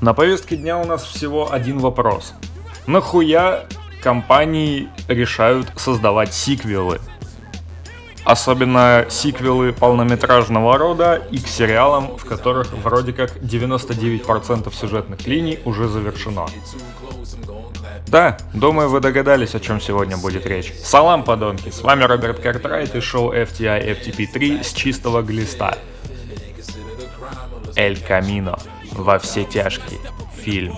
На 0.00 0.12
повестке 0.12 0.56
дня 0.56 0.78
у 0.78 0.84
нас 0.84 1.04
всего 1.04 1.52
один 1.52 1.78
вопрос. 1.78 2.34
Нахуя 2.86 3.64
компании 4.02 4.88
решают 5.08 5.68
создавать 5.76 6.34
сиквелы? 6.34 7.00
Особенно 8.22 9.06
сиквелы 9.08 9.72
полнометражного 9.72 10.76
рода 10.76 11.22
и 11.30 11.38
к 11.38 11.46
сериалам, 11.46 12.18
в 12.18 12.26
которых 12.26 12.72
вроде 12.72 13.14
как 13.14 13.36
99% 13.36 14.74
сюжетных 14.74 15.26
линий 15.26 15.60
уже 15.64 15.88
завершено. 15.88 16.46
Да, 18.08 18.36
думаю, 18.52 18.90
вы 18.90 19.00
догадались, 19.00 19.54
о 19.54 19.60
чем 19.60 19.80
сегодня 19.80 20.18
будет 20.18 20.44
речь. 20.44 20.74
Салам, 20.84 21.24
подонки, 21.24 21.70
с 21.70 21.80
вами 21.80 22.04
Роберт 22.04 22.40
Картрайт 22.40 22.94
и 22.94 23.00
шоу 23.00 23.32
FTI 23.32 23.98
FTP3 23.98 24.62
с 24.62 24.72
чистого 24.74 25.22
глиста. 25.22 25.78
Эль 27.76 27.98
Камино. 28.00 28.58
Во 28.96 29.18
все 29.18 29.44
тяжкие. 29.44 30.00
Фильм. 30.36 30.74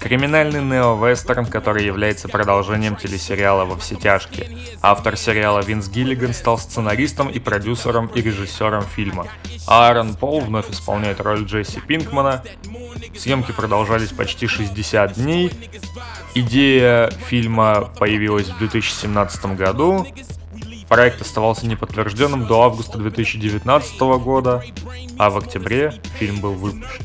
Криминальный 0.00 0.62
нео-вестерн, 0.62 1.44
который 1.44 1.84
является 1.84 2.28
продолжением 2.28 2.96
телесериала 2.96 3.64
«Во 3.66 3.76
все 3.76 3.96
тяжкие». 3.96 4.48
Автор 4.80 5.16
сериала 5.16 5.60
Винс 5.60 5.88
Гиллиган 5.88 6.32
стал 6.32 6.56
сценаристом 6.56 7.28
и 7.28 7.38
продюсером 7.38 8.06
и 8.06 8.22
режиссером 8.22 8.84
фильма. 8.84 9.26
Аарон 9.66 10.14
Пол 10.14 10.40
вновь 10.40 10.70
исполняет 10.70 11.20
роль 11.20 11.44
Джесси 11.44 11.80
Пинкмана. 11.80 12.42
Съемки 13.16 13.52
продолжались 13.52 14.12
почти 14.12 14.46
60 14.46 15.14
дней. 15.14 15.52
Идея 16.34 17.10
фильма 17.10 17.92
появилась 17.98 18.48
в 18.48 18.58
2017 18.58 19.56
году. 19.56 20.06
Проект 20.88 21.20
оставался 21.20 21.66
неподтвержденным 21.66 22.46
до 22.46 22.62
августа 22.62 22.96
2019 22.96 24.00
года, 24.00 24.64
а 25.18 25.28
в 25.28 25.36
октябре 25.36 25.92
фильм 26.18 26.40
был 26.40 26.54
выпущен. 26.54 27.04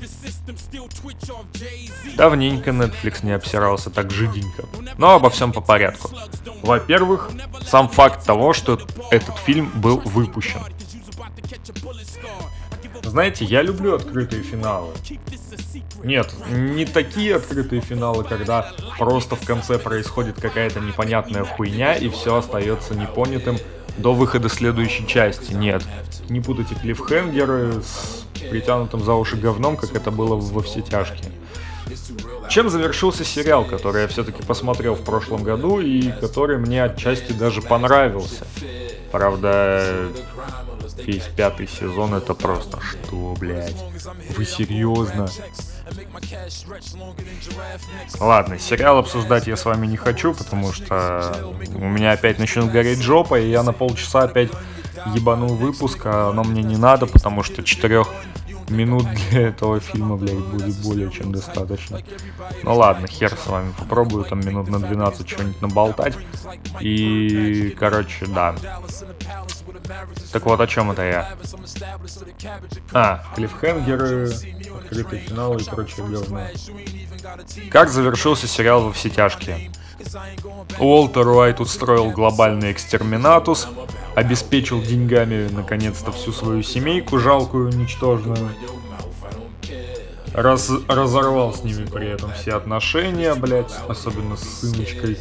Давненько 2.15 2.71
Netflix 2.71 3.25
не 3.25 3.31
обсирался 3.31 3.89
так 3.89 4.11
жиденько. 4.11 4.65
Но 4.97 5.15
обо 5.15 5.29
всем 5.29 5.51
по 5.51 5.61
порядку. 5.61 6.11
Во-первых, 6.61 7.31
сам 7.65 7.89
факт 7.89 8.25
того, 8.25 8.53
что 8.53 8.79
этот 9.11 9.37
фильм 9.37 9.71
был 9.75 9.97
выпущен. 9.99 10.59
Знаете, 13.03 13.45
я 13.45 13.61
люблю 13.61 13.95
открытые 13.95 14.43
финалы. 14.43 14.93
Нет, 16.03 16.33
не 16.49 16.85
такие 16.85 17.35
открытые 17.35 17.81
финалы, 17.81 18.23
когда 18.23 18.71
просто 18.97 19.35
в 19.35 19.45
конце 19.45 19.77
происходит 19.77 20.39
какая-то 20.39 20.79
непонятная 20.79 21.45
хуйня 21.45 21.95
и 21.95 22.09
все 22.09 22.37
остается 22.37 22.95
непонятым 22.95 23.57
до 23.97 24.13
выхода 24.13 24.49
следующей 24.49 25.07
части. 25.07 25.53
Нет, 25.53 25.83
не 26.29 26.39
путайте 26.39 26.75
клиффхенгеры 26.75 27.81
с 27.81 28.22
притянутым 28.49 29.03
за 29.03 29.13
уши 29.13 29.37
говном, 29.37 29.77
как 29.77 29.95
это 29.95 30.11
было 30.11 30.35
во 30.35 30.61
все 30.61 30.81
тяжкие. 30.81 31.31
Чем 32.49 32.69
завершился 32.69 33.23
сериал, 33.23 33.65
который 33.65 34.03
я 34.03 34.07
все-таки 34.07 34.43
посмотрел 34.43 34.95
в 34.95 35.03
прошлом 35.03 35.43
году 35.43 35.79
и 35.79 36.11
который 36.11 36.57
мне 36.57 36.83
отчасти 36.83 37.33
даже 37.33 37.61
понравился. 37.61 38.45
Правда, 39.11 40.07
весь 40.97 41.29
пятый 41.35 41.67
сезон 41.67 42.13
это 42.13 42.33
просто 42.33 42.79
что, 42.81 43.35
блядь? 43.39 43.75
Вы 44.35 44.45
серьезно? 44.45 45.27
Ладно, 48.19 48.59
сериал 48.59 48.97
обсуждать 48.97 49.47
я 49.47 49.55
с 49.55 49.65
вами 49.65 49.87
не 49.87 49.97
хочу, 49.97 50.33
потому 50.33 50.73
что 50.73 51.35
у 51.75 51.87
меня 51.87 52.11
опять 52.11 52.39
начнет 52.39 52.71
гореть 52.71 53.01
жопа, 53.01 53.39
и 53.39 53.49
я 53.49 53.63
на 53.63 53.73
полчаса 53.73 54.23
опять 54.23 54.49
ебанул 55.13 55.55
выпуск, 55.55 56.01
а 56.05 56.29
оно 56.29 56.43
мне 56.43 56.63
не 56.63 56.77
надо, 56.77 57.05
потому 57.05 57.43
что 57.43 57.63
четырех 57.63 58.07
минут 58.73 59.07
для 59.29 59.47
этого 59.47 59.79
фильма, 59.79 60.17
блядь, 60.17 60.37
будет 60.37 60.81
более 60.81 61.11
чем 61.11 61.31
достаточно. 61.31 62.01
Ну 62.63 62.75
ладно, 62.75 63.07
хер 63.07 63.31
с 63.37 63.47
вами, 63.47 63.73
попробую 63.77 64.25
там 64.25 64.39
минут 64.39 64.69
на 64.69 64.79
12 64.79 65.29
что-нибудь 65.29 65.61
наболтать. 65.61 66.15
И, 66.81 67.75
короче, 67.79 68.25
да. 68.27 68.55
Так 70.31 70.45
вот, 70.45 70.59
о 70.59 70.67
чем 70.67 70.91
это 70.91 71.03
я? 71.03 71.29
А, 72.93 73.23
клиффхенгеры, 73.35 74.31
открытый 74.77 75.19
финал 75.19 75.57
и 75.57 75.63
прочее 75.63 76.05
говно. 76.07 76.47
Как 77.69 77.89
завершился 77.89 78.47
сериал 78.47 78.83
«Во 78.83 78.91
все 78.91 79.09
тяжкие»? 79.09 79.71
Уолтер 80.79 81.27
Уайт 81.27 81.59
устроил 81.59 82.11
глобальный 82.11 82.71
экстерминатус, 82.71 83.67
обеспечил 84.15 84.81
деньгами 84.81 85.49
наконец-то 85.49 86.11
всю 86.11 86.31
свою 86.31 86.63
семейку, 86.63 87.19
жалкую, 87.19 87.69
ничтожную. 87.69 88.49
Раз, 90.33 90.71
разорвал 90.87 91.53
с 91.53 91.63
ними 91.63 91.85
при 91.85 92.07
этом 92.07 92.31
все 92.33 92.55
отношения, 92.55 93.35
блять, 93.35 93.71
особенно 93.87 94.35
с 94.35 94.61
сыночкой. 94.61 95.17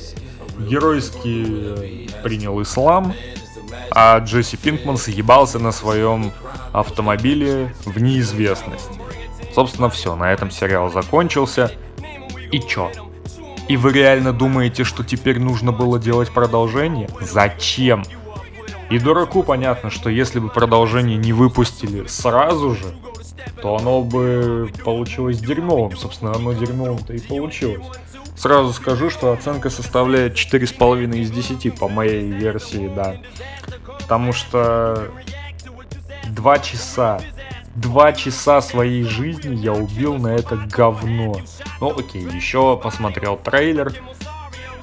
Геройски 0.58 2.10
принял 2.22 2.60
ислам, 2.62 3.14
а 3.90 4.18
Джесси 4.18 4.56
Пинкман 4.56 4.96
съебался 4.96 5.58
на 5.58 5.72
своем 5.72 6.32
автомобиле 6.72 7.74
в 7.84 8.00
неизвестность. 8.00 8.90
Собственно, 9.54 9.90
все, 9.90 10.16
на 10.16 10.32
этом 10.32 10.50
сериал 10.50 10.90
закончился. 10.90 11.70
И 12.50 12.60
чё? 12.60 12.90
И 13.72 13.76
вы 13.78 13.92
реально 13.92 14.34
думаете, 14.34 14.84
что 14.84 15.02
теперь 15.02 15.38
нужно 15.38 15.72
было 15.72 15.98
делать 15.98 16.30
продолжение? 16.30 17.08
Зачем? 17.22 18.04
И 18.90 18.98
дураку 18.98 19.42
понятно, 19.42 19.88
что 19.88 20.10
если 20.10 20.40
бы 20.40 20.50
продолжение 20.50 21.16
не 21.16 21.32
выпустили 21.32 22.06
сразу 22.06 22.74
же, 22.74 22.94
то 23.62 23.78
оно 23.78 24.02
бы 24.02 24.70
получилось 24.84 25.38
дерьмовым. 25.38 25.96
Собственно, 25.96 26.34
оно 26.34 26.52
дерьмовым-то 26.52 27.14
и 27.14 27.18
получилось. 27.18 27.86
Сразу 28.36 28.74
скажу, 28.74 29.08
что 29.08 29.32
оценка 29.32 29.70
составляет 29.70 30.34
4,5 30.34 31.16
из 31.16 31.30
10 31.30 31.74
по 31.78 31.88
моей 31.88 32.30
версии, 32.30 32.92
да. 32.94 33.16
Потому 34.00 34.34
что 34.34 35.08
два 36.28 36.58
часа, 36.58 37.22
два 37.74 38.12
часа 38.12 38.60
своей 38.60 39.04
жизни 39.04 39.54
я 39.54 39.72
убил 39.72 40.14
на 40.18 40.28
это 40.28 40.56
говно. 40.56 41.36
Ну 41.80 41.98
окей, 41.98 42.22
еще 42.22 42.76
посмотрел 42.76 43.36
трейлер. 43.36 43.92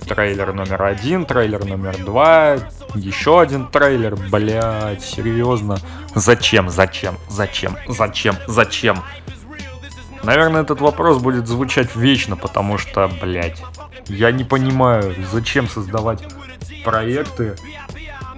Трейлер 0.07 0.53
номер 0.53 0.81
один, 0.83 1.25
трейлер 1.25 1.65
номер 1.65 1.95
два, 2.03 2.57
еще 2.95 3.39
один 3.39 3.67
трейлер, 3.67 4.15
блять, 4.15 5.03
серьезно. 5.03 5.77
Зачем, 6.15 6.69
зачем, 6.69 7.17
зачем, 7.29 7.77
зачем, 7.87 8.35
зачем? 8.47 9.03
Наверное, 10.23 10.63
этот 10.63 10.81
вопрос 10.81 11.21
будет 11.21 11.47
звучать 11.47 11.95
вечно, 11.95 12.35
потому 12.35 12.79
что, 12.79 13.07
блять, 13.21 13.61
я 14.07 14.31
не 14.31 14.43
понимаю, 14.43 15.15
зачем 15.31 15.67
создавать 15.67 16.23
проекты 16.83 17.55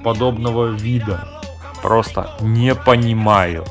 подобного 0.03 0.67
вида. 0.71 1.41
Просто 1.81 2.35
не 2.41 2.75
понимаю. 2.75 3.65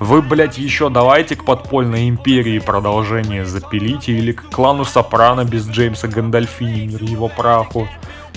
Вы, 0.00 0.22
блять, 0.22 0.58
еще 0.58 0.90
давайте 0.90 1.36
к 1.36 1.44
подпольной 1.44 2.08
империи 2.08 2.58
продолжение 2.58 3.44
запилите, 3.44 4.12
или 4.12 4.32
к 4.32 4.50
клану 4.50 4.84
Сопрано 4.84 5.44
без 5.44 5.68
Джеймса 5.68 6.08
Гандальфини, 6.08 6.86
мир 6.86 7.02
его 7.02 7.28
праху. 7.28 7.88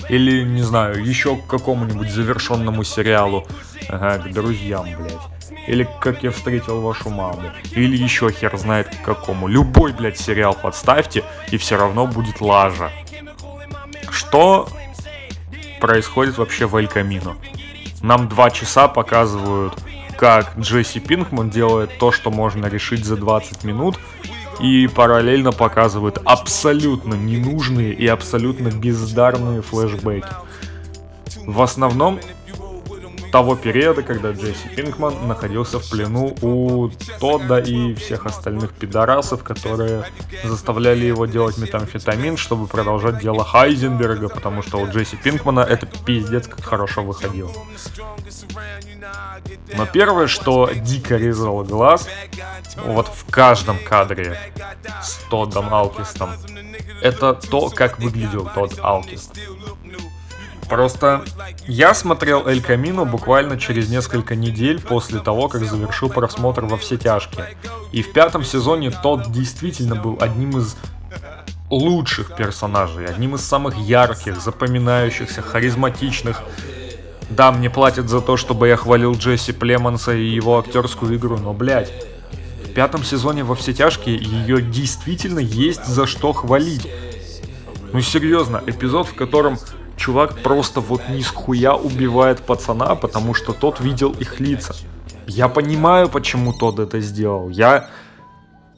Или, 0.08 0.42
не 0.42 0.62
знаю, 0.62 1.04
еще 1.04 1.36
к 1.36 1.46
какому-нибудь 1.46 2.10
завершенному 2.10 2.84
сериалу. 2.84 3.46
Ага, 3.88 4.18
к 4.18 4.32
друзьям, 4.32 4.86
блядь. 4.98 5.66
Или 5.66 5.86
как 6.00 6.22
я 6.22 6.30
встретил 6.30 6.80
вашу 6.80 7.10
маму. 7.10 7.50
Или 7.72 7.96
еще 7.96 8.30
хер 8.30 8.56
знает 8.56 8.88
к 8.88 9.02
какому. 9.02 9.48
Любой, 9.48 9.92
блядь, 9.92 10.18
сериал 10.18 10.54
подставьте, 10.54 11.24
и 11.50 11.58
все 11.58 11.76
равно 11.76 12.06
будет 12.06 12.40
лажа. 12.40 12.90
Что 14.10 14.68
происходит 15.80 16.38
вообще 16.38 16.66
в 16.66 16.76
Эль 16.76 16.88
Камино? 16.88 17.36
Нам 18.00 18.28
два 18.28 18.50
часа 18.50 18.88
показывают, 18.88 19.74
как 20.18 20.58
Джесси 20.58 20.98
Пинкман 20.98 21.48
делает 21.48 21.96
то, 21.98 22.10
что 22.10 22.30
можно 22.30 22.66
решить 22.66 23.04
за 23.04 23.16
20 23.16 23.62
минут, 23.62 23.96
и 24.60 24.88
параллельно 24.88 25.52
показывают 25.52 26.18
абсолютно 26.24 27.14
ненужные 27.14 27.92
и 27.92 28.06
абсолютно 28.08 28.68
бездарные 28.68 29.62
флешбеки. 29.62 30.26
В 31.46 31.62
основном 31.62 32.18
того 33.30 33.56
периода, 33.56 34.02
когда 34.02 34.32
Джесси 34.32 34.68
Пинкман 34.74 35.26
находился 35.28 35.78
в 35.78 35.90
плену 35.90 36.36
у 36.42 36.90
Тодда 37.20 37.58
и 37.58 37.94
всех 37.94 38.26
остальных 38.26 38.72
пидорасов, 38.72 39.42
которые 39.42 40.04
заставляли 40.44 41.06
его 41.06 41.26
делать 41.26 41.58
метамфетамин, 41.58 42.36
чтобы 42.36 42.66
продолжать 42.66 43.20
дело 43.20 43.44
Хайзенберга, 43.44 44.28
потому 44.28 44.62
что 44.62 44.78
у 44.78 44.86
Джесси 44.88 45.16
Пинкмана 45.16 45.60
это 45.60 45.86
пиздец 45.86 46.46
как 46.46 46.64
хорошо 46.64 47.02
выходило. 47.02 47.52
Но 49.74 49.86
первое, 49.86 50.26
что 50.26 50.70
дико 50.72 51.16
резало 51.16 51.64
глаз, 51.64 52.08
вот 52.84 53.08
в 53.08 53.30
каждом 53.30 53.78
кадре 53.78 54.38
с 55.02 55.18
Тоддом 55.30 55.72
Алкистом, 55.72 56.30
это 57.00 57.34
то, 57.34 57.70
как 57.70 57.98
выглядел 57.98 58.50
тот 58.54 58.78
Алкист. 58.80 59.38
Просто 60.68 61.24
я 61.66 61.94
смотрел 61.94 62.46
Эль 62.46 62.62
Камино 62.62 63.04
буквально 63.04 63.58
через 63.58 63.88
несколько 63.88 64.36
недель 64.36 64.80
после 64.80 65.18
того, 65.20 65.48
как 65.48 65.64
завершил 65.64 66.10
просмотр 66.10 66.66
во 66.66 66.76
все 66.76 66.96
тяжкие. 66.96 67.56
И 67.92 68.02
в 68.02 68.12
пятом 68.12 68.44
сезоне 68.44 68.90
тот 68.90 69.32
действительно 69.32 69.94
был 69.94 70.18
одним 70.20 70.58
из 70.58 70.76
лучших 71.70 72.36
персонажей, 72.36 73.06
одним 73.06 73.34
из 73.34 73.42
самых 73.42 73.76
ярких, 73.76 74.40
запоминающихся, 74.40 75.42
харизматичных. 75.42 76.42
Да, 77.30 77.52
мне 77.52 77.68
платят 77.70 78.08
за 78.08 78.20
то, 78.20 78.36
чтобы 78.36 78.68
я 78.68 78.76
хвалил 78.76 79.14
Джесси 79.14 79.52
Племонса 79.52 80.14
и 80.14 80.24
его 80.24 80.58
актерскую 80.58 81.16
игру, 81.16 81.38
но, 81.38 81.52
блядь, 81.52 81.92
в 82.64 82.72
пятом 82.72 83.04
сезоне 83.04 83.44
во 83.44 83.54
все 83.54 83.72
тяжкие 83.72 84.16
ее 84.16 84.62
действительно 84.62 85.40
есть 85.40 85.84
за 85.84 86.06
что 86.06 86.32
хвалить. 86.32 86.88
Ну 87.92 88.00
серьезно, 88.00 88.62
эпизод, 88.66 89.08
в 89.08 89.14
котором 89.14 89.58
чувак 89.98 90.38
просто 90.42 90.80
вот 90.80 91.02
ни 91.08 91.20
с 91.20 91.28
хуя 91.28 91.74
убивает 91.74 92.40
пацана, 92.40 92.94
потому 92.94 93.34
что 93.34 93.52
тот 93.52 93.80
видел 93.80 94.12
их 94.12 94.40
лица. 94.40 94.74
Я 95.26 95.48
понимаю, 95.48 96.08
почему 96.08 96.52
тот 96.52 96.78
это 96.78 97.00
сделал. 97.00 97.50
Я 97.50 97.88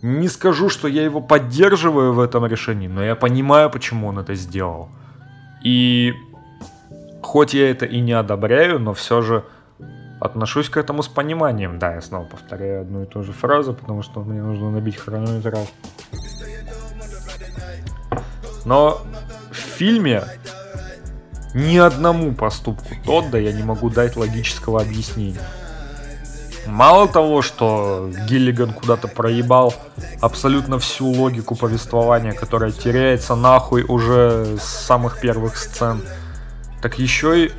не 0.03 0.29
скажу, 0.29 0.69
что 0.69 0.89
я 0.89 1.05
его 1.05 1.21
поддерживаю 1.21 2.13
в 2.13 2.21
этом 2.21 2.47
решении, 2.47 2.89
но 2.89 3.05
я 3.05 3.15
понимаю, 3.15 3.71
почему 3.71 4.09
он 4.09 4.19
это 4.19 4.35
сделал. 4.35 4.89
И 5.63 6.15
хоть 7.23 7.55
я 7.55 7.71
это 7.71 7.87
и 7.87 8.01
не 8.01 8.13
одобряю, 8.13 8.81
но 8.81 8.93
все 8.95 9.23
же 9.23 9.45
отношусь 10.21 10.69
к 10.69 10.77
этому 10.77 11.03
с 11.03 11.09
пониманием. 11.09 11.79
Да, 11.79 11.95
я 11.95 12.01
снова 12.01 12.25
повторяю 12.25 12.83
одну 12.83 13.03
и 13.03 13.07
ту 13.07 13.23
же 13.23 13.33
фразу, 13.33 13.75
потому 13.75 14.03
что 14.03 14.21
мне 14.21 14.43
нужно 14.43 14.71
набить 14.71 14.97
хронометраж. 14.97 15.69
Но 18.65 19.01
в 19.51 19.57
фильме 19.57 20.25
ни 21.55 21.77
одному 21.77 22.33
поступку 22.33 22.95
Тодда 23.05 23.39
я 23.39 23.53
не 23.53 23.63
могу 23.63 23.91
дать 23.91 24.17
логического 24.17 24.81
объяснения. 24.81 25.41
Мало 26.67 27.09
того, 27.09 27.43
что 27.43 28.11
Гиллиган 28.29 28.73
куда-то 28.73 29.09
проебал 29.09 29.75
абсолютно 30.21 30.79
всю 30.79 31.07
логику 31.07 31.57
повествования, 31.57 32.33
которая 32.33 32.71
теряется 32.71 33.35
нахуй 33.35 33.83
уже 33.83 34.57
с 34.59 34.65
самых 34.65 35.21
первых 35.21 35.57
сцен, 35.57 36.03
так 36.83 36.99
еще 36.99 37.47
и 37.47 37.53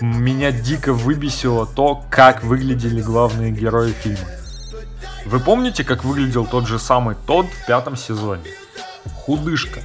меня 0.00 0.52
дико 0.52 0.92
выбесило 0.92 1.66
то, 1.66 2.04
как 2.10 2.42
выглядели 2.42 3.00
главные 3.00 3.52
герои 3.52 3.92
фильма. 3.92 4.26
Вы 5.24 5.38
помните, 5.38 5.84
как 5.84 6.04
выглядел 6.04 6.44
тот 6.44 6.66
же 6.66 6.78
самый 6.78 7.14
Тодд 7.26 7.48
в 7.50 7.66
пятом 7.66 7.96
сезоне? 7.96 8.42
Худышка. 9.14 9.80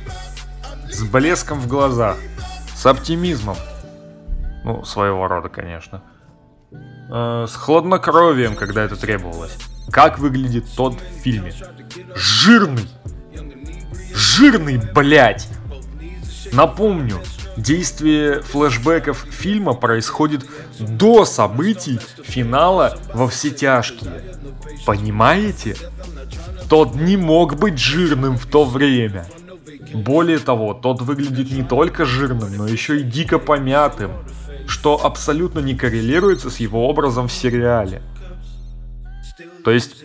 С 0.97 1.03
блеском 1.03 1.59
в 1.59 1.67
глазах. 1.67 2.17
С 2.75 2.85
оптимизмом. 2.85 3.55
Ну, 4.63 4.83
своего 4.83 5.27
рода, 5.27 5.47
конечно 5.47 6.01
э, 7.09 7.45
с 7.47 7.55
хладнокровием, 7.55 8.55
когда 8.55 8.83
это 8.83 8.95
требовалось. 8.95 9.55
Как 9.91 10.19
выглядит 10.19 10.65
тот 10.75 10.95
в 10.95 11.21
фильме? 11.21 11.53
Жирный! 12.15 12.87
Жирный, 14.13 14.77
блядь! 14.77 15.47
Напомню, 16.51 17.19
действие 17.55 18.41
флэшбэков 18.41 19.25
фильма 19.29 19.73
происходит 19.73 20.45
до 20.79 21.25
событий 21.25 21.99
финала 22.23 22.97
во 23.13 23.27
все 23.27 23.51
тяжкие. 23.51 24.35
Понимаете? 24.85 25.75
Тот 26.69 26.95
не 26.95 27.17
мог 27.17 27.55
быть 27.55 27.77
жирным 27.77 28.37
в 28.37 28.45
то 28.45 28.65
время. 28.65 29.25
Более 29.93 30.39
того, 30.39 30.73
тот 30.73 31.01
выглядит 31.01 31.51
не 31.51 31.63
только 31.63 32.05
жирным, 32.05 32.55
но 32.55 32.67
еще 32.67 32.99
и 32.99 33.03
дико 33.03 33.39
помятым 33.39 34.11
что 34.67 35.03
абсолютно 35.03 35.59
не 35.59 35.75
коррелируется 35.75 36.49
с 36.49 36.57
его 36.57 36.89
образом 36.89 37.27
в 37.27 37.31
сериале. 37.31 38.01
То 39.63 39.69
есть, 39.71 40.03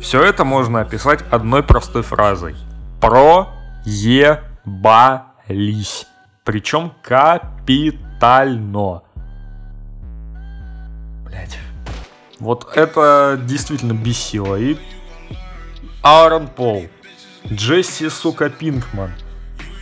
все 0.00 0.22
это 0.22 0.44
можно 0.44 0.80
описать 0.80 1.20
одной 1.30 1.62
простой 1.62 2.02
фразой. 2.02 2.56
Проебались. 3.00 3.86
Причем 6.44 6.92
капитально. 7.02 9.02
Блять. 11.24 11.56
Вот 12.40 12.68
это 12.74 13.40
действительно 13.46 13.92
бесило. 13.92 14.56
И 14.56 14.76
Аарон 16.02 16.48
Пол, 16.48 16.88
Джесси, 17.50 18.08
сука, 18.08 18.48
Пинкман, 18.50 19.10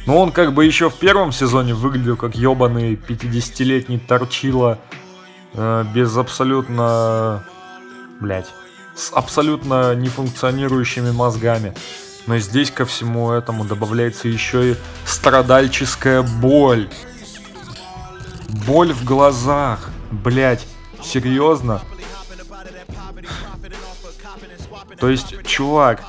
ну, 0.06 0.18
он 0.18 0.32
как 0.32 0.54
бы 0.54 0.64
еще 0.64 0.88
в 0.88 0.94
первом 0.94 1.30
сезоне 1.30 1.74
выглядел 1.74 2.16
как 2.16 2.34
ебаный 2.34 2.94
50-летний 2.94 3.98
торчила 3.98 4.78
э, 5.54 5.84
без 5.94 6.16
абсолютно... 6.16 7.44
Блять. 8.20 8.46
С 8.94 9.12
абсолютно 9.12 9.94
нефункционирующими 9.94 11.10
мозгами. 11.10 11.74
Но 12.26 12.38
здесь 12.38 12.70
ко 12.70 12.84
всему 12.84 13.30
этому 13.30 13.64
добавляется 13.64 14.28
еще 14.28 14.72
и 14.72 14.76
страдальческая 15.04 16.22
боль. 16.22 16.88
Боль 18.66 18.92
в 18.92 19.04
глазах. 19.04 19.90
Блять, 20.10 20.66
серьезно? 21.02 21.82
То 24.98 25.08
есть, 25.08 25.46
чувак, 25.46 26.04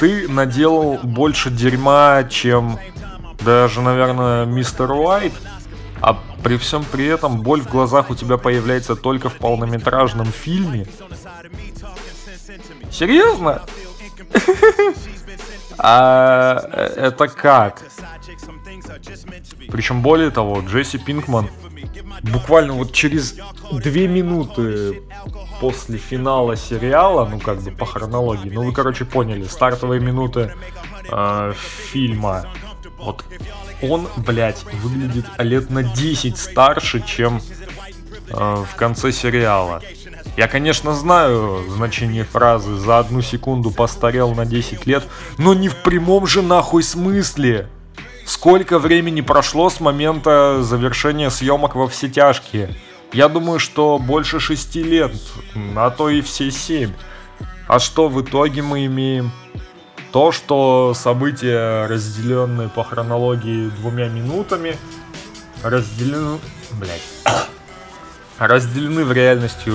ты 0.00 0.26
наделал 0.28 0.98
больше 1.02 1.50
дерьма, 1.50 2.24
чем 2.24 2.78
даже, 3.44 3.82
наверное, 3.82 4.46
мистер 4.46 4.90
Уайт, 4.90 5.34
а 6.00 6.18
при 6.42 6.56
всем 6.56 6.84
при 6.90 7.04
этом 7.06 7.42
боль 7.42 7.60
в 7.60 7.68
глазах 7.68 8.08
у 8.08 8.14
тебя 8.14 8.38
появляется 8.38 8.96
только 8.96 9.28
в 9.28 9.36
полнометражном 9.36 10.26
фильме. 10.26 10.86
Серьезно? 12.90 13.62
А 15.82 16.58
это 16.96 17.28
как? 17.28 17.82
Причем 19.70 20.02
более 20.02 20.30
того, 20.30 20.60
Джесси 20.60 20.98
Пинкман 20.98 21.48
буквально 22.22 22.74
вот 22.74 22.92
через 22.92 23.36
две 23.72 24.06
минуты 24.06 25.02
после 25.60 25.96
финала 25.96 26.56
сериала, 26.56 27.26
ну 27.26 27.40
как 27.40 27.62
бы 27.62 27.70
по 27.70 27.86
хронологии, 27.86 28.50
ну 28.50 28.62
вы 28.62 28.72
короче 28.72 29.04
поняли, 29.04 29.44
стартовые 29.44 30.00
минуты 30.00 30.52
э, 31.10 31.52
фильма, 31.90 32.46
вот 32.98 33.24
он, 33.82 34.06
блядь, 34.18 34.62
выглядит 34.74 35.24
лет 35.38 35.70
на 35.70 35.82
10 35.82 36.36
старше, 36.36 37.02
чем 37.06 37.40
э, 38.28 38.64
в 38.70 38.76
конце 38.76 39.12
сериала. 39.12 39.82
Я, 40.36 40.48
конечно, 40.48 40.94
знаю 40.94 41.64
значение 41.68 42.24
фразы 42.24 42.76
«за 42.76 42.98
одну 42.98 43.20
секунду 43.20 43.70
постарел 43.70 44.34
на 44.34 44.46
10 44.46 44.86
лет», 44.86 45.04
но 45.38 45.54
не 45.54 45.68
в 45.68 45.76
прямом 45.76 46.26
же 46.26 46.42
нахуй 46.42 46.82
смысле. 46.82 47.68
Сколько 48.24 48.78
времени 48.78 49.22
прошло 49.22 49.70
с 49.70 49.80
момента 49.80 50.62
завершения 50.62 51.30
съемок 51.30 51.74
во 51.74 51.88
все 51.88 52.08
тяжкие? 52.08 52.76
Я 53.12 53.28
думаю, 53.28 53.58
что 53.58 53.98
больше 53.98 54.38
шести 54.38 54.82
лет, 54.84 55.12
а 55.74 55.90
то 55.90 56.08
и 56.08 56.20
все 56.20 56.50
семь. 56.50 56.92
А 57.66 57.80
что 57.80 58.08
в 58.08 58.22
итоге 58.22 58.62
мы 58.62 58.86
имеем? 58.86 59.32
То, 60.12 60.32
что 60.32 60.92
события, 60.94 61.86
разделенные 61.86 62.68
по 62.68 62.84
хронологии 62.84 63.68
двумя 63.68 64.08
минутами, 64.08 64.76
разделены... 65.62 66.38
Блять. 66.72 67.02
Разделены 68.38 69.04
в 69.04 69.12
реальности... 69.12 69.70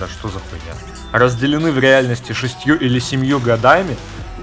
Да 0.00 0.08
что 0.08 0.28
за 0.28 0.38
хуйня? 0.38 0.74
Разделены 1.12 1.70
в 1.70 1.78
реальности 1.78 2.32
шестью 2.32 2.78
или 2.78 2.98
семью 2.98 3.38
годами, 3.38 3.96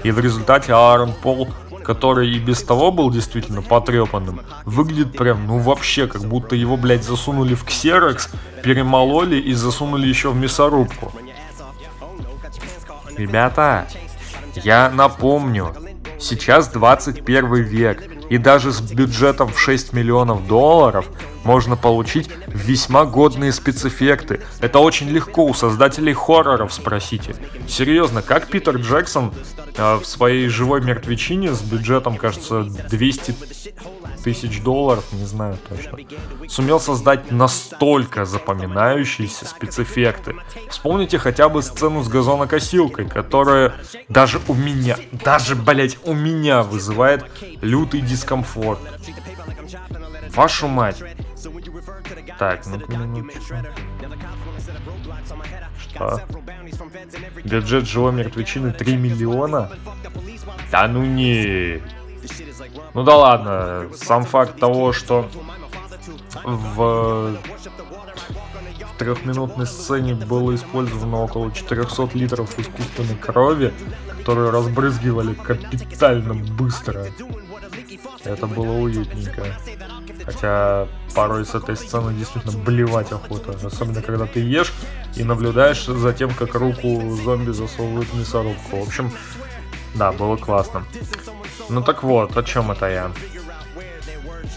и 0.04 0.12
в 0.12 0.20
результате 0.20 0.72
Аарон 0.72 1.12
Пол 1.12 1.48
который 1.88 2.30
и 2.30 2.38
без 2.38 2.62
того 2.62 2.92
был 2.92 3.10
действительно 3.10 3.62
потрепанным, 3.62 4.42
выглядит 4.66 5.16
прям, 5.16 5.46
ну 5.46 5.56
вообще, 5.56 6.06
как 6.06 6.20
будто 6.20 6.54
его, 6.54 6.76
блядь, 6.76 7.02
засунули 7.02 7.54
в 7.54 7.64
ксерокс, 7.64 8.28
перемололи 8.62 9.36
и 9.36 9.54
засунули 9.54 10.06
еще 10.06 10.28
в 10.28 10.36
мясорубку. 10.36 11.10
Ребята, 13.16 13.86
я 14.56 14.90
напомню, 14.90 15.74
сейчас 16.20 16.68
21 16.68 17.54
век, 17.54 18.04
и 18.28 18.36
даже 18.36 18.72
с 18.72 18.82
бюджетом 18.82 19.50
в 19.50 19.58
6 19.58 19.94
миллионов 19.94 20.46
долларов 20.46 21.08
можно 21.48 21.76
получить 21.76 22.28
весьма 22.46 23.06
годные 23.06 23.52
спецэффекты. 23.52 24.42
Это 24.60 24.80
очень 24.80 25.08
легко 25.08 25.46
у 25.46 25.54
создателей 25.54 26.12
хорроров, 26.12 26.74
спросите. 26.74 27.34
Серьезно, 27.66 28.20
как 28.20 28.48
Питер 28.48 28.76
Джексон 28.76 29.32
э, 29.74 29.94
в 29.94 30.04
своей 30.04 30.48
живой 30.48 30.82
мертвечине 30.82 31.54
с 31.54 31.62
бюджетом, 31.62 32.18
кажется, 32.18 32.64
200 32.64 33.34
тысяч 34.22 34.60
долларов, 34.62 35.06
не 35.12 35.24
знаю 35.24 35.56
точно, 35.70 35.98
сумел 36.48 36.80
создать 36.80 37.30
настолько 37.30 38.26
запоминающиеся 38.26 39.46
спецэффекты. 39.46 40.36
Вспомните 40.68 41.18
хотя 41.18 41.48
бы 41.48 41.62
сцену 41.62 42.02
с 42.02 42.08
газонокосилкой, 42.08 43.08
которая 43.08 43.72
даже 44.10 44.38
у 44.48 44.54
меня, 44.54 44.98
даже, 45.24 45.56
блять, 45.56 45.96
у 46.04 46.12
меня 46.12 46.62
вызывает 46.62 47.24
лютый 47.62 48.02
дискомфорт. 48.02 48.80
Вашу 50.34 50.68
мать. 50.68 51.02
Так, 52.38 52.66
минуточку. 52.66 53.54
Что? 55.94 56.20
Бюджет 57.44 57.86
живой 57.86 58.12
мертвечины 58.12 58.72
3 58.72 58.96
миллиона? 58.96 59.70
Да 60.70 60.88
ну 60.88 61.04
не. 61.04 61.82
Ну 62.94 63.04
да 63.04 63.16
ладно, 63.16 63.88
сам 63.94 64.24
факт 64.24 64.58
того, 64.58 64.92
что 64.92 65.28
в, 66.44 66.76
в 66.76 67.38
трехминутной 68.98 69.66
сцене 69.66 70.14
было 70.14 70.54
использовано 70.54 71.22
около 71.22 71.52
400 71.52 72.10
литров 72.14 72.58
искусственной 72.58 73.16
крови, 73.16 73.72
которую 74.18 74.50
разбрызгивали 74.50 75.34
капитально 75.34 76.34
быстро. 76.34 77.06
Это 78.24 78.46
было 78.46 78.72
уютненько. 78.72 79.44
Хотя 80.28 80.88
порой 81.14 81.46
с 81.46 81.54
этой 81.54 81.74
сцены 81.74 82.12
действительно 82.12 82.52
блевать 82.58 83.12
охота. 83.12 83.56
Особенно 83.66 84.02
когда 84.02 84.26
ты 84.26 84.40
ешь 84.40 84.74
и 85.16 85.24
наблюдаешь 85.24 85.86
за 85.86 86.12
тем, 86.12 86.34
как 86.34 86.54
руку 86.54 87.16
зомби 87.24 87.52
засовывают 87.52 88.08
в 88.08 88.18
мясорубку. 88.18 88.76
В 88.76 88.88
общем, 88.88 89.10
да, 89.94 90.12
было 90.12 90.36
классно. 90.36 90.84
Ну 91.70 91.82
так 91.82 92.02
вот, 92.02 92.36
о 92.36 92.42
чем 92.42 92.70
это 92.70 92.90
я? 92.90 93.10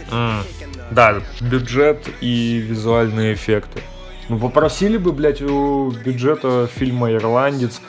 Mm. 0.09 0.43
Да, 0.91 1.21
бюджет 1.39 2.05
и 2.19 2.57
визуальные 2.57 3.33
эффекты. 3.33 3.81
Ну 4.27 4.39
попросили 4.39 4.97
бы, 4.97 5.13
блядь, 5.13 5.41
у 5.41 5.91
бюджета 5.91 6.67
фильма 6.67 7.13
«Ирландец» 7.13 7.79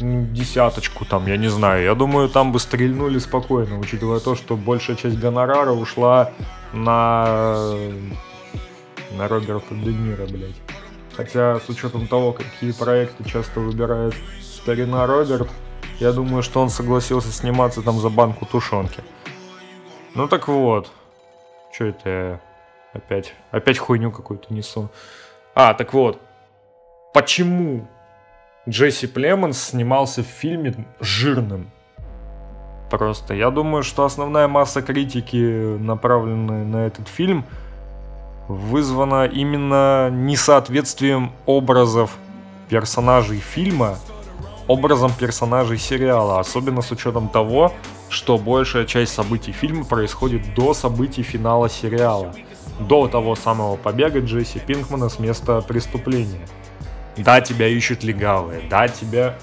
десяточку 0.00 1.04
там, 1.04 1.26
я 1.26 1.36
не 1.36 1.48
знаю. 1.48 1.84
Я 1.84 1.94
думаю, 1.94 2.28
там 2.28 2.52
бы 2.52 2.58
стрельнули 2.58 3.18
спокойно, 3.18 3.78
учитывая 3.78 4.20
то, 4.20 4.34
что 4.34 4.56
большая 4.56 4.96
часть 4.96 5.18
гонорара 5.18 5.72
ушла 5.72 6.32
на... 6.72 7.74
на 9.12 9.28
Роберта 9.28 9.74
Де 9.74 9.92
Ниро, 9.92 10.26
блядь. 10.26 10.56
Хотя, 11.16 11.60
с 11.60 11.68
учетом 11.68 12.06
того, 12.06 12.32
какие 12.32 12.72
проекты 12.72 13.24
часто 13.24 13.60
выбирает 13.60 14.14
старина 14.40 15.06
Роберт, 15.06 15.48
я 15.98 16.12
думаю, 16.12 16.42
что 16.42 16.60
он 16.62 16.70
согласился 16.70 17.30
сниматься 17.30 17.82
там 17.82 17.98
за 17.98 18.08
банку 18.08 18.46
тушенки. 18.46 19.02
Ну 20.14 20.28
так 20.28 20.48
вот. 20.48 20.90
Что 21.72 21.84
это 21.84 22.08
я 22.08 22.40
опять? 22.92 23.34
Опять 23.50 23.78
хуйню 23.78 24.10
какую-то 24.10 24.52
несу. 24.52 24.88
А, 25.54 25.74
так 25.74 25.92
вот. 25.92 26.18
Почему 27.12 27.86
Джесси 28.70 29.08
Племонс 29.08 29.60
снимался 29.60 30.22
в 30.22 30.26
фильме 30.26 30.74
жирным? 31.00 31.70
Просто 32.88 33.34
я 33.34 33.50
думаю, 33.50 33.82
что 33.82 34.04
основная 34.04 34.46
масса 34.46 34.80
критики, 34.80 35.76
направленная 35.78 36.64
на 36.64 36.86
этот 36.86 37.08
фильм, 37.08 37.44
вызвана 38.46 39.26
именно 39.26 40.08
несоответствием 40.10 41.32
образов 41.46 42.16
персонажей 42.68 43.38
фильма 43.38 43.98
образом 44.68 45.10
персонажей 45.18 45.78
сериала, 45.78 46.38
особенно 46.38 46.80
с 46.80 46.92
учетом 46.92 47.28
того, 47.28 47.72
что 48.08 48.38
большая 48.38 48.86
часть 48.86 49.12
событий 49.12 49.50
фильма 49.50 49.84
происходит 49.84 50.54
до 50.54 50.74
событий 50.74 51.24
финала 51.24 51.68
сериала, 51.68 52.32
до 52.78 53.08
того 53.08 53.34
самого 53.34 53.74
побега 53.74 54.20
Джесси 54.20 54.60
Пинкмана 54.60 55.08
с 55.08 55.18
места 55.18 55.60
преступления. 55.60 56.46
Да, 57.16 57.40
тебя 57.40 57.68
ищут 57.68 58.02
легавые, 58.02 58.62
да, 58.70 58.88
тебя 58.88 59.36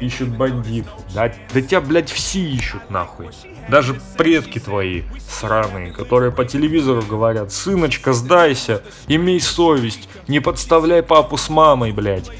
ищут 0.00 0.28
бандиты, 0.28 0.88
да, 1.14 1.32
да 1.52 1.60
тебя, 1.60 1.80
блядь, 1.80 2.10
все 2.10 2.40
ищут 2.40 2.90
нахуй. 2.90 3.28
Даже 3.68 4.00
предки 4.16 4.58
твои 4.58 5.02
сраные, 5.28 5.92
которые 5.92 6.32
по 6.32 6.44
телевизору 6.44 7.02
говорят, 7.02 7.52
сыночка, 7.52 8.12
сдайся, 8.12 8.82
имей 9.08 9.40
совесть, 9.40 10.08
не 10.28 10.40
подставляй 10.40 11.02
папу 11.02 11.36
с 11.36 11.48
мамой, 11.48 11.92
блядь. 11.92 12.30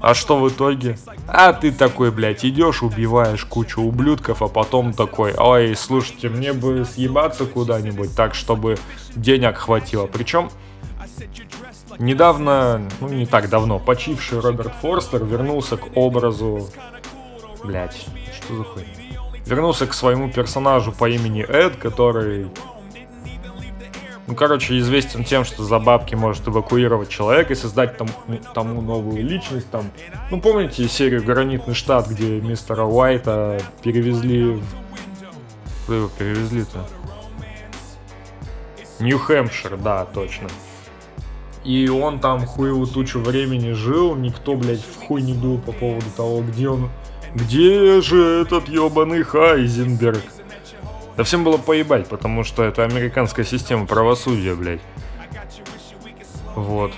А 0.00 0.14
что 0.14 0.38
в 0.38 0.48
итоге? 0.48 0.98
А 1.26 1.52
ты 1.54 1.72
такой, 1.72 2.10
блядь, 2.10 2.44
идешь, 2.44 2.82
убиваешь 2.82 3.44
кучу 3.46 3.80
ублюдков, 3.80 4.42
а 4.42 4.48
потом 4.48 4.92
такой, 4.92 5.32
ой, 5.34 5.74
слушайте, 5.76 6.28
мне 6.28 6.52
бы 6.52 6.84
съебаться 6.84 7.46
куда-нибудь 7.46 8.14
так, 8.14 8.34
чтобы 8.34 8.76
денег 9.16 9.56
хватило. 9.56 10.06
Причем 10.06 10.50
недавно, 11.98 12.88
ну 13.00 13.08
не 13.08 13.26
так 13.26 13.48
давно, 13.48 13.78
почивший 13.78 14.40
Роберт 14.40 14.72
Форстер 14.80 15.24
вернулся 15.24 15.76
к 15.76 15.96
образу... 15.96 16.68
Блять, 17.62 18.06
что 18.36 18.56
за 18.56 18.64
хуйня? 18.64 18.88
Вернулся 19.46 19.86
к 19.86 19.94
своему 19.94 20.30
персонажу 20.30 20.92
по 20.92 21.08
имени 21.08 21.42
Эд, 21.42 21.76
который 21.76 22.50
ну, 24.26 24.34
короче, 24.34 24.78
известен 24.78 25.22
тем, 25.22 25.44
что 25.44 25.64
за 25.64 25.78
бабки 25.78 26.14
может 26.14 26.48
эвакуировать 26.48 27.10
человека 27.10 27.52
и 27.52 27.56
создать 27.56 27.98
там, 27.98 28.08
ну, 28.26 28.38
тому 28.54 28.80
новую 28.80 29.22
личность. 29.22 29.70
Там. 29.70 29.90
Ну, 30.30 30.40
помните 30.40 30.88
серию 30.88 31.22
«Гранитный 31.22 31.74
штат», 31.74 32.08
где 32.08 32.40
мистера 32.40 32.84
Уайта 32.84 33.60
перевезли 33.82 34.54
в... 34.54 34.64
Куда 35.84 35.98
его 35.98 36.08
перевезли-то? 36.18 36.88
Нью-Хэмпшир, 39.00 39.76
да, 39.76 40.06
точно. 40.06 40.48
И 41.64 41.88
он 41.88 42.18
там 42.18 42.44
хуевую 42.44 42.86
тучу 42.86 43.20
времени 43.20 43.72
жил, 43.72 44.14
никто, 44.14 44.54
блядь, 44.54 44.84
в 44.84 45.06
хуй 45.06 45.22
не 45.22 45.32
дул 45.32 45.58
по 45.58 45.72
поводу 45.72 46.06
того, 46.16 46.42
где 46.42 46.68
он... 46.68 46.90
Где 47.34 48.00
же 48.00 48.42
этот 48.42 48.68
ебаный 48.68 49.22
Хайзенберг? 49.22 50.22
Да 51.16 51.24
всем 51.24 51.42
было 51.42 51.56
поебать, 51.56 52.06
потому 52.08 52.44
что 52.44 52.62
это 52.62 52.84
американская 52.84 53.44
система 53.44 53.86
правосудия, 53.86 54.54
блядь. 54.54 54.82
Вот. 56.54 56.92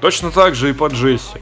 Точно 0.00 0.30
так 0.30 0.54
же 0.54 0.70
и 0.70 0.72
по 0.72 0.88
Джесси. 0.88 1.38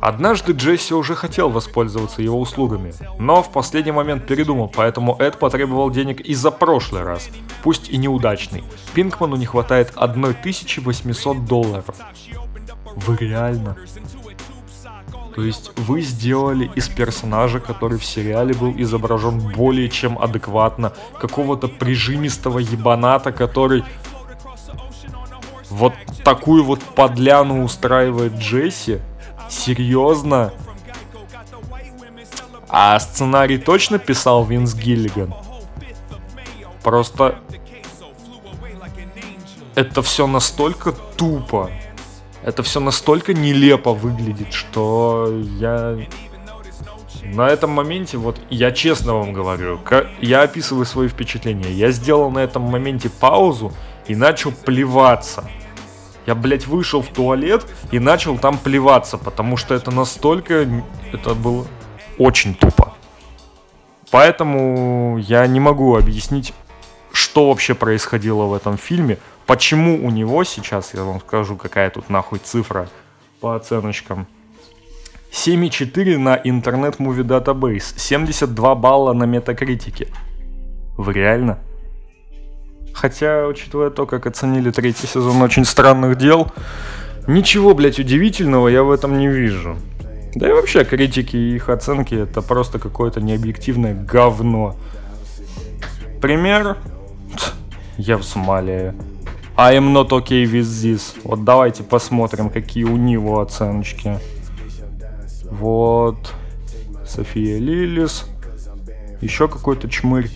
Однажды 0.00 0.52
Джесси 0.52 0.94
уже 0.94 1.14
хотел 1.14 1.50
воспользоваться 1.50 2.22
его 2.22 2.40
услугами, 2.40 2.92
но 3.18 3.42
в 3.42 3.50
последний 3.50 3.92
момент 3.92 4.26
передумал, 4.26 4.72
поэтому 4.74 5.16
Эд 5.18 5.38
потребовал 5.38 5.90
денег 5.90 6.20
и 6.20 6.34
за 6.34 6.50
прошлый 6.50 7.02
раз, 7.02 7.28
пусть 7.62 7.88
и 7.88 7.96
неудачный. 7.96 8.62
Пинкману 8.94 9.36
не 9.36 9.46
хватает 9.46 9.92
1800 9.96 11.44
долларов. 11.44 11.84
Вы 12.96 13.16
реально 13.16 13.76
то 15.38 15.44
есть 15.44 15.70
вы 15.76 16.00
сделали 16.00 16.68
из 16.74 16.88
персонажа, 16.88 17.60
который 17.60 17.96
в 17.96 18.04
сериале 18.04 18.54
был 18.54 18.74
изображен 18.76 19.38
более 19.38 19.88
чем 19.88 20.18
адекватно, 20.18 20.92
какого-то 21.20 21.68
прижимистого 21.68 22.58
ебаната, 22.58 23.30
который 23.30 23.84
вот 25.70 25.92
такую 26.24 26.64
вот 26.64 26.82
подляну 26.82 27.62
устраивает 27.62 28.34
Джесси? 28.34 28.98
Серьезно? 29.48 30.52
А 32.68 32.98
сценарий 33.00 33.58
точно 33.58 33.98
писал 33.98 34.44
Винс 34.44 34.74
Гиллиган? 34.74 35.34
Просто 36.82 37.38
это 39.74 40.02
все 40.02 40.26
настолько 40.26 40.92
тупо, 40.92 41.70
это 42.42 42.62
все 42.62 42.80
настолько 42.80 43.32
нелепо 43.32 43.92
выглядит, 43.92 44.52
что 44.52 45.32
я 45.58 45.96
на 47.22 47.48
этом 47.48 47.70
моменте, 47.70 48.16
вот 48.16 48.40
я 48.50 48.72
честно 48.72 49.14
вам 49.14 49.32
говорю, 49.32 49.80
я 50.20 50.42
описываю 50.42 50.86
свои 50.86 51.08
впечатления. 51.08 51.70
Я 51.70 51.90
сделал 51.90 52.30
на 52.30 52.38
этом 52.38 52.62
моменте 52.62 53.10
паузу 53.10 53.72
и 54.06 54.14
начал 54.14 54.50
плеваться. 54.50 55.44
Я, 56.28 56.34
блядь, 56.34 56.66
вышел 56.66 57.00
в 57.00 57.08
туалет 57.08 57.64
и 57.90 57.98
начал 57.98 58.36
там 58.36 58.58
плеваться, 58.58 59.16
потому 59.16 59.56
что 59.56 59.74
это 59.74 59.90
настолько... 59.90 60.68
Это 61.10 61.34
было 61.34 61.66
очень 62.18 62.54
тупо. 62.54 62.92
Поэтому 64.10 65.16
я 65.16 65.46
не 65.46 65.58
могу 65.58 65.96
объяснить, 65.96 66.52
что 67.14 67.48
вообще 67.48 67.74
происходило 67.74 68.44
в 68.44 68.52
этом 68.52 68.76
фильме, 68.76 69.16
почему 69.46 70.04
у 70.06 70.10
него 70.10 70.44
сейчас, 70.44 70.92
я 70.92 71.02
вам 71.02 71.20
скажу, 71.20 71.56
какая 71.56 71.88
тут 71.88 72.10
нахуй 72.10 72.40
цифра 72.40 72.90
по 73.40 73.56
оценочкам. 73.56 74.26
7,4 75.32 76.18
на 76.18 76.36
Internet 76.36 76.98
Movie 76.98 77.24
Database, 77.24 77.94
72 77.96 78.74
балла 78.74 79.14
на 79.14 79.24
метакритике. 79.24 80.08
Вы 80.98 81.14
реально? 81.14 81.58
Хотя, 82.92 83.46
учитывая 83.46 83.90
то, 83.90 84.06
как 84.06 84.26
оценили 84.26 84.70
третий 84.70 85.06
сезон 85.06 85.40
очень 85.42 85.64
странных 85.64 86.18
дел, 86.18 86.50
ничего, 87.26 87.74
блядь, 87.74 87.98
удивительного 87.98 88.68
я 88.68 88.82
в 88.82 88.90
этом 88.90 89.18
не 89.18 89.28
вижу. 89.28 89.76
Да 90.34 90.48
и 90.48 90.52
вообще 90.52 90.84
критики 90.84 91.36
и 91.36 91.56
их 91.56 91.68
оценки 91.68 92.14
это 92.14 92.42
просто 92.42 92.78
какое-то 92.78 93.20
необъективное 93.20 93.94
говно. 93.94 94.76
пример. 96.20 96.76
Я 97.96 98.16
в 98.16 98.22
Сомалии. 98.22 98.94
I 99.56 99.76
am 99.76 99.92
not 99.92 100.10
okay 100.10 100.44
with 100.44 100.62
this. 100.62 101.14
Вот 101.24 101.44
давайте 101.44 101.82
посмотрим, 101.82 102.50
какие 102.50 102.84
у 102.84 102.96
него 102.96 103.40
оценочки. 103.40 104.18
Вот. 105.50 106.32
София 107.06 107.58
Лилис. 107.58 108.26
Еще 109.20 109.48
какой-то 109.48 109.88
чмырь. 109.88 110.30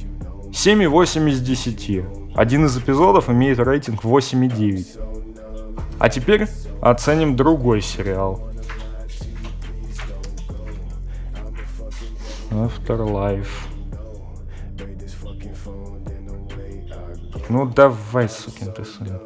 7,8 0.53 1.31
из 1.31 1.41
10. 1.41 2.05
Один 2.35 2.67
из 2.67 2.77
эпизодов 2.77 3.31
имеет 3.31 3.59
рейтинг 3.59 4.05
8,9. 4.05 5.01
А 5.99 6.09
теперь 6.11 6.47
оценим 6.83 7.37
другой 7.37 7.81
сериал. 7.81 8.49
Afterlife. 12.51 13.49
Ну 17.49 17.67
давай, 17.67 18.29
сукин 18.29 18.73
ты 18.73 18.85
сын. 18.85 19.21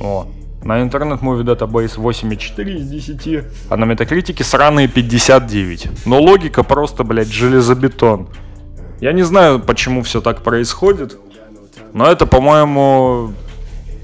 О, 0.00 0.26
на 0.62 0.82
интернет-муви 0.82 1.44
Database 1.44 1.96
8,4 1.96 2.76
из 2.76 2.88
10, 2.88 3.44
а 3.70 3.76
на 3.76 3.84
метакритике 3.86 4.44
сраные 4.44 4.86
59. 4.86 6.06
Но 6.06 6.20
логика 6.20 6.62
просто, 6.62 7.04
блядь, 7.04 7.32
железобетон. 7.32 8.28
Я 9.00 9.12
не 9.12 9.22
знаю, 9.22 9.60
почему 9.60 10.02
все 10.02 10.20
так 10.20 10.42
происходит, 10.42 11.18
но 11.92 12.10
это, 12.10 12.26
по-моему, 12.26 13.32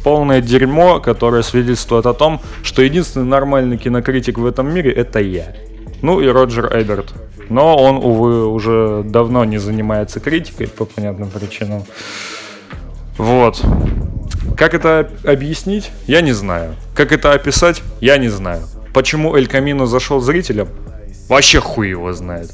полное 0.05 0.41
дерьмо, 0.41 1.01
которое 1.01 1.43
свидетельствует 1.43 2.07
о 2.07 2.15
том, 2.15 2.41
что 2.63 2.83
единственный 2.83 3.27
нормальный 3.27 3.79
кинокритик 3.79 4.39
в 4.39 4.47
этом 4.47 4.73
мире 4.73 4.93
это 4.93 5.21
я. 5.21 5.55
Ну 6.03 6.21
и 6.21 6.27
Роджер 6.27 6.67
Эберт. 6.79 7.13
Но 7.49 7.77
он, 7.77 7.97
увы, 7.97 8.47
уже 8.47 9.03
давно 9.05 9.45
не 9.45 9.59
занимается 9.59 10.21
критикой 10.21 10.69
по 10.69 10.85
понятным 10.85 11.31
причинам. 11.31 11.85
Вот. 13.19 13.63
Как 14.57 14.75
это 14.75 15.11
объяснить? 15.25 15.91
Я 16.07 16.21
не 16.21 16.33
знаю. 16.33 16.75
Как 16.95 17.13
это 17.13 17.33
описать? 17.33 17.83
Я 18.01 18.19
не 18.19 18.29
знаю. 18.29 18.63
Почему 18.95 19.37
Эль 19.37 19.47
Камино 19.47 19.87
зашел 19.87 20.21
зрителям? 20.21 20.69
Вообще 21.29 21.61
хуй 21.61 21.89
его 21.89 22.13
знает. 22.13 22.51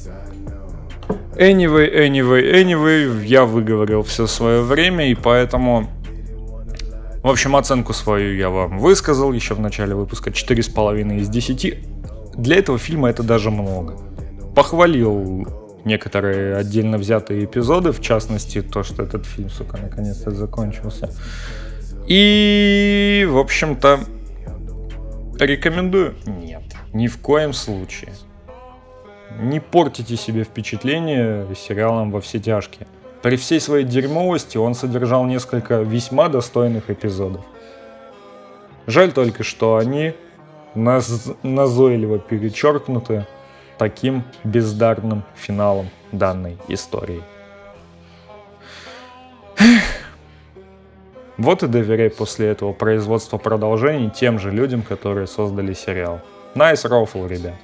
Anyway, 1.38 1.88
anyway, 1.94 2.52
anyway, 2.52 3.24
я 3.24 3.44
выговорил 3.44 4.02
все 4.02 4.26
свое 4.26 4.60
время, 4.60 5.08
и 5.08 5.14
поэтому... 5.14 5.88
В 7.22 7.28
общем, 7.28 7.54
оценку 7.54 7.92
свою 7.92 8.36
я 8.36 8.50
вам 8.50 8.78
высказал 8.78 9.32
еще 9.32 9.54
в 9.54 9.60
начале 9.60 9.94
выпуска. 9.94 10.30
4,5 10.30 11.20
из 11.20 11.28
10. 11.28 11.74
Для 12.34 12.56
этого 12.56 12.76
фильма 12.78 13.10
это 13.10 13.22
даже 13.22 13.52
много. 13.52 13.96
Похвалил 14.56 15.46
некоторые 15.84 16.56
отдельно 16.56 16.98
взятые 16.98 17.44
эпизоды, 17.44 17.92
в 17.92 18.00
частности, 18.00 18.60
то, 18.60 18.82
что 18.82 19.04
этот 19.04 19.24
фильм, 19.24 19.48
сука, 19.48 19.78
наконец-то 19.78 20.32
закончился. 20.32 21.10
И, 22.08 23.28
в 23.30 23.38
общем-то, 23.38 24.00
рекомендую? 25.38 26.14
Нет, 26.26 26.62
ни 26.92 27.06
в 27.06 27.18
коем 27.18 27.52
случае. 27.52 28.10
Не 29.36 29.60
портите 29.60 30.16
себе 30.16 30.44
впечатление 30.44 31.46
сериалом 31.54 32.10
«Во 32.10 32.20
все 32.20 32.38
тяжкие». 32.38 32.86
При 33.22 33.36
всей 33.36 33.60
своей 33.60 33.84
дерьмовости 33.84 34.56
он 34.58 34.74
содержал 34.74 35.24
несколько 35.26 35.80
весьма 35.82 36.28
достойных 36.28 36.88
эпизодов. 36.88 37.44
Жаль 38.86 39.12
только, 39.12 39.42
что 39.42 39.76
они 39.76 40.14
наз- 40.74 41.36
назойливо 41.42 42.18
перечеркнуты 42.18 43.26
таким 43.76 44.24
бездарным 44.44 45.24
финалом 45.36 45.90
данной 46.12 46.56
истории. 46.68 47.22
Вот 51.36 51.62
и 51.62 51.68
доверяй 51.68 52.10
после 52.10 52.48
этого 52.48 52.72
производства 52.72 53.38
продолжений 53.38 54.10
тем 54.10 54.38
же 54.38 54.50
людям, 54.50 54.82
которые 54.82 55.26
создали 55.26 55.72
сериал. 55.72 56.20
Nice 56.54 56.84
roffle, 56.88 57.28
ребят. 57.28 57.54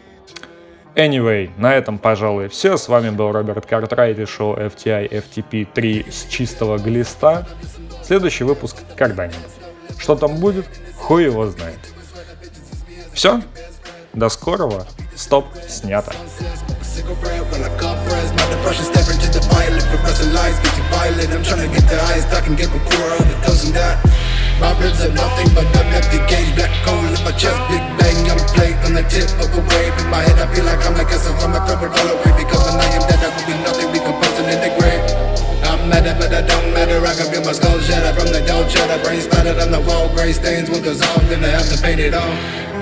Anyway, 0.96 1.50
на 1.56 1.74
этом, 1.74 1.98
пожалуй, 1.98 2.48
все. 2.48 2.76
С 2.76 2.88
вами 2.88 3.10
был 3.10 3.32
Роберт 3.32 3.66
Картрайт 3.66 4.18
и 4.18 4.26
шоу 4.26 4.56
FTI 4.56 5.10
FTP 5.10 5.66
3 5.72 6.06
с 6.08 6.26
чистого 6.26 6.78
глиста. 6.78 7.46
Следующий 8.04 8.44
выпуск 8.44 8.76
когда-нибудь. 8.96 9.38
Что 9.98 10.14
там 10.14 10.36
будет, 10.36 10.66
хуй 10.96 11.24
его 11.24 11.46
знает. 11.46 11.78
Все, 13.12 13.40
до 14.12 14.28
скорого. 14.28 14.86
Стоп, 15.16 15.46
снято. 15.68 16.12
My 23.74 24.23
ribs 24.78 25.00
are 25.02 25.12
nothing 25.12 25.50
but 25.54 25.66
an 25.74 25.94
empty 25.94 26.20
gauge 26.30 26.54
Black 26.54 26.70
coal 26.84 27.02
in 27.02 27.18
my 27.24 27.32
chest, 27.34 27.58
big 27.70 27.82
bang 27.98 28.18
I'm 28.30 28.38
plate 28.54 28.78
on 28.86 28.94
the 28.94 29.04
tip 29.10 29.30
of 29.42 29.50
a 29.50 29.60
wave. 29.60 29.94
In 29.98 30.06
my 30.10 30.22
head 30.22 30.38
I 30.38 30.46
feel 30.54 30.64
like 30.64 30.82
I'm 30.86 30.94
like 30.94 31.10
a 31.10 31.18
son 31.18 31.34
I'ma 31.42 31.58
all 31.64 32.08
away. 32.14 32.32
Because 32.38 32.62
when 32.70 32.78
I 32.78 32.88
am 32.94 33.04
dead 33.08 33.22
I 33.24 33.28
will 33.34 33.46
be 33.46 33.56
nothing 33.66 33.90
Decomposing 33.92 34.48
in 34.50 34.60
the 34.62 34.70
grave. 34.78 35.04
I'm 35.64 35.88
mad 35.88 36.06
but 36.18 36.32
I 36.32 36.42
don't 36.42 36.68
matter. 36.72 37.00
I 37.02 37.14
can 37.14 37.32
feel 37.32 37.44
my 37.44 37.52
skull 37.52 37.78
shatter 37.80 38.12
from 38.18 38.32
the 38.32 38.40
dough 38.46 38.68
chatter 38.68 39.02
Brain 39.02 39.20
splattered 39.20 39.58
on 39.58 39.70
the 39.70 39.80
wall 39.80 40.08
Gray 40.14 40.32
stains 40.32 40.70
will 40.70 40.82
dissolve 40.82 41.28
Then 41.28 41.44
I 41.44 41.48
have 41.48 41.68
to 41.70 41.80
paint 41.82 42.00
it 42.00 42.14
all 42.14 42.73